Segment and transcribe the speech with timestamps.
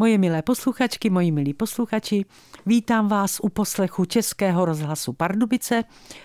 [0.00, 2.24] Moje milé posluchačky, moji milí posluchači,
[2.66, 5.84] vítám vás u poslechu Českého rozhlasu Pardubice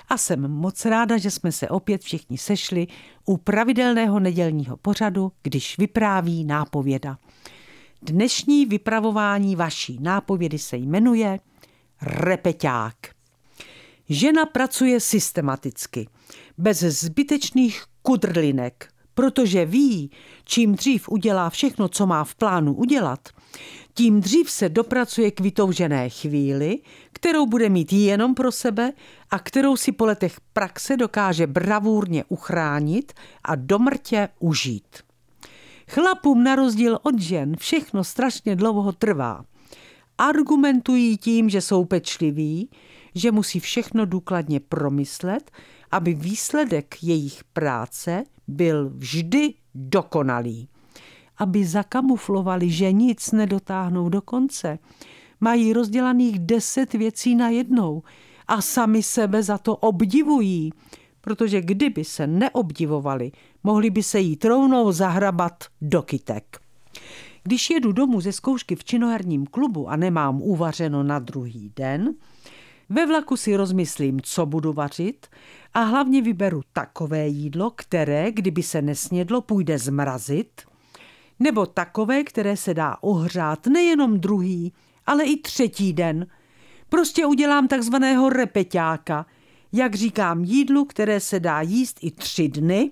[0.09, 2.87] a jsem moc ráda, že jsme se opět všichni sešli
[3.25, 7.17] u pravidelného nedělního pořadu, když vypráví nápověda.
[8.01, 11.39] Dnešní vypravování vaší nápovědy se jmenuje
[12.01, 12.95] Repeťák.
[14.09, 16.07] Žena pracuje systematicky,
[16.57, 20.11] bez zbytečných kudrlinek, protože ví,
[20.43, 23.19] čím dřív udělá všechno, co má v plánu udělat,
[23.93, 26.79] tím dřív se dopracuje k vytoužené chvíli,
[27.13, 28.93] kterou bude mít jenom pro sebe
[29.31, 34.97] a kterou si po letech praxe dokáže bravůrně uchránit a do mrtě užít.
[35.89, 39.45] Chlapům na rozdíl od žen všechno strašně dlouho trvá.
[40.17, 42.69] Argumentují tím, že jsou pečliví,
[43.15, 45.51] že musí všechno důkladně promyslet,
[45.95, 50.67] aby výsledek jejich práce byl vždy dokonalý.
[51.37, 54.79] Aby zakamuflovali, že nic nedotáhnou do konce,
[55.39, 58.03] mají rozdělaných deset věcí na jednou
[58.47, 60.73] a sami sebe za to obdivují,
[61.21, 63.31] protože kdyby se neobdivovali,
[63.63, 66.59] mohli by se jí rovnou zahrabat do kytek.
[67.43, 72.15] Když jedu domů ze zkoušky v činoherním klubu a nemám uvařeno na druhý den,
[72.89, 75.27] ve vlaku si rozmyslím, co budu vařit
[75.73, 80.61] a hlavně vyberu takové jídlo, které, kdyby se nesnědlo, půjde zmrazit,
[81.39, 84.73] nebo takové, které se dá ohřát nejenom druhý,
[85.05, 86.27] ale i třetí den.
[86.89, 89.25] Prostě udělám takzvaného repeťáka,
[89.71, 92.91] jak říkám jídlu, které se dá jíst i tři dny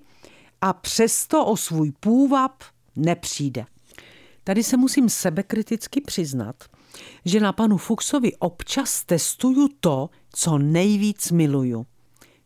[0.60, 2.62] a přesto o svůj půvab
[2.96, 3.64] nepřijde.
[4.44, 6.64] Tady se musím sebekriticky přiznat,
[7.24, 11.86] že na panu Fuchsovi občas testuju to, co nejvíc miluju.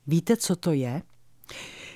[0.07, 1.03] Víte, co to je?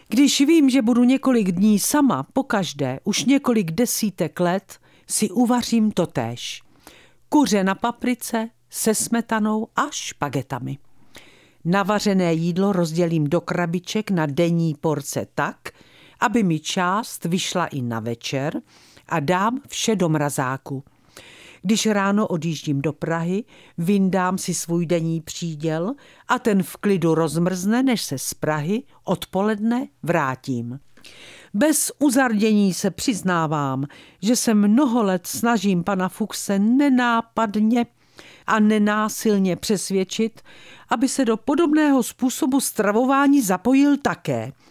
[0.08, 6.06] Když vím, že budu několik dní sama, pokaždé, už několik desítek let, si uvařím to
[6.06, 6.62] též.
[7.28, 10.78] Kuře na paprice se smetanou a špagetami.
[11.64, 15.56] Navařené jídlo rozdělím do krabiček na denní porce tak,
[16.20, 18.62] aby mi část vyšla i na večer
[19.08, 20.84] a dám vše do mrazáku.
[21.62, 23.44] Když ráno odjíždím do Prahy,
[23.78, 25.94] vyndám si svůj denní příděl
[26.28, 30.80] a ten v klidu rozmrzne, než se z Prahy odpoledne vrátím.
[31.54, 33.84] Bez uzardění se přiznávám,
[34.22, 37.86] že se mnoho let snažím pana Fuchse nenápadně
[38.46, 40.40] a nenásilně přesvědčit,
[40.88, 44.52] aby se do podobného způsobu stravování zapojil také–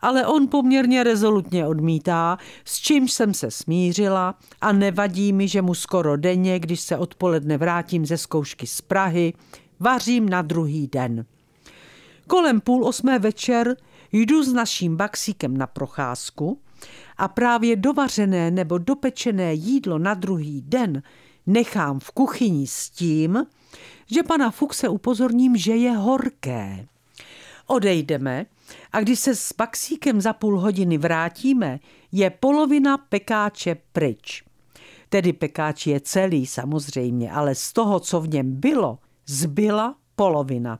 [0.00, 5.74] ale on poměrně rezolutně odmítá, s čímž jsem se smířila a nevadí mi, že mu
[5.74, 9.32] skoro denně, když se odpoledne vrátím ze zkoušky z Prahy,
[9.80, 11.24] vařím na druhý den.
[12.26, 13.76] Kolem půl osmé večer
[14.12, 16.60] jdu s naším baksíkem na procházku
[17.16, 21.02] a právě dovařené nebo dopečené jídlo na druhý den
[21.46, 23.46] nechám v kuchyni s tím,
[24.10, 26.86] že pana Fuchse upozorním, že je horké.
[27.66, 28.46] Odejdeme
[28.92, 31.78] a když se s paxíkem za půl hodiny vrátíme,
[32.12, 34.44] je polovina pekáče pryč.
[35.08, 40.78] Tedy pekáč je celý samozřejmě, ale z toho, co v něm bylo, zbyla polovina.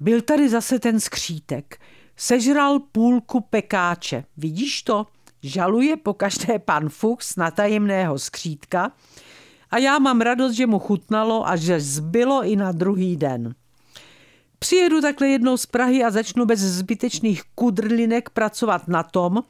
[0.00, 1.80] Byl tady zase ten skřítek.
[2.16, 4.24] Sežral půlku pekáče.
[4.36, 5.06] Vidíš to?
[5.42, 8.92] Žaluje po každé pan Fuchs na tajemného skřítka
[9.70, 13.54] a já mám radost, že mu chutnalo a že zbylo i na druhý den.
[14.58, 19.42] Přijedu takhle jednou z Prahy a začnu bez zbytečných kudrlinek pracovat na tom,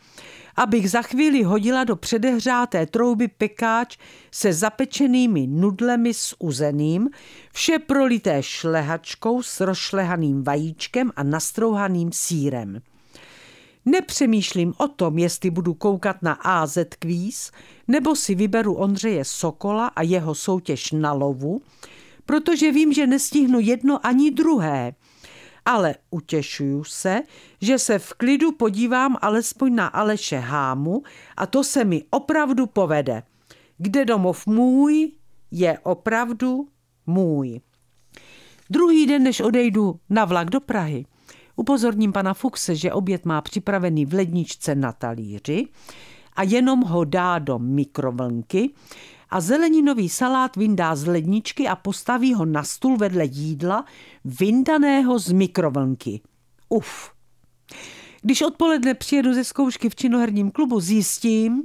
[0.57, 3.97] abych za chvíli hodila do předehřáté trouby pekáč
[4.31, 7.09] se zapečenými nudlemi s uzeným,
[7.53, 12.81] vše prolité šlehačkou s rozšlehaným vajíčkem a nastrouhaným sírem.
[13.85, 17.51] Nepřemýšlím o tom, jestli budu koukat na AZ Kvíz,
[17.89, 21.63] nebo si vyberu Ondřeje Sokola a jeho soutěž na lovu,
[22.29, 24.93] protože vím, že nestihnu jedno ani druhé.
[25.65, 27.23] Ale utěšuju se,
[27.61, 31.03] že se v klidu podívám alespoň na Aleše Hámu
[31.37, 33.23] a to se mi opravdu povede.
[33.79, 35.13] Kde domov můj,
[35.51, 36.69] je opravdu
[37.07, 37.61] můj.
[38.71, 41.07] Druhý den, než odejdu na vlak do Prahy,
[41.57, 45.67] upozorním pana Fuchse, že oběd má připravený v ledničce na talíři
[46.37, 48.71] a jenom ho dá do mikrovlnky
[49.31, 53.85] a zeleninový salát vyndá z ledničky a postaví ho na stůl vedle jídla
[54.25, 56.21] vyndaného z mikrovlnky.
[56.69, 57.13] Uf.
[58.23, 61.63] Když odpoledne přijedu ze zkoušky v činoherním klubu, zjistím,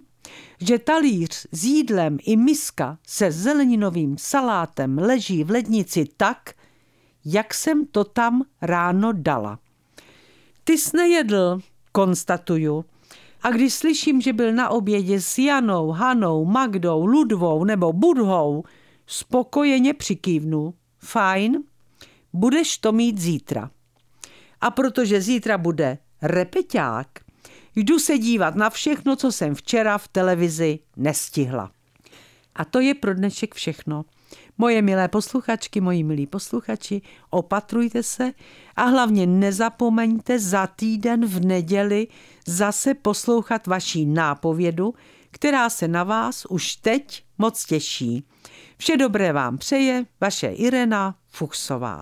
[0.61, 6.53] že talíř s jídlem i miska se zeleninovým salátem leží v lednici tak,
[7.25, 9.59] jak jsem to tam ráno dala.
[10.63, 11.59] Ty jsi nejedl,
[11.91, 12.85] konstatuju,
[13.43, 18.63] A když slyším, že byl na obědě s Janou, Hanou, Magdou, Ludvou nebo Budhou,
[19.07, 20.73] spokojeně přikývnu.
[20.99, 21.63] Fajn,
[22.33, 23.71] budeš to mít zítra.
[24.61, 27.07] A protože zítra bude repeťák,
[27.75, 31.71] jdu se dívat na všechno, co jsem včera v televizi nestihla.
[32.55, 34.05] A to je pro dnešek všechno.
[34.57, 38.31] Moje milé posluchačky, moji milí posluchači, opatrujte se
[38.75, 42.07] a hlavně nezapomeňte za týden v neděli
[42.47, 44.93] zase poslouchat vaší nápovědu,
[45.31, 48.23] která se na vás už teď moc těší.
[48.77, 52.01] Vše dobré vám přeje vaše Irena Fuchsová.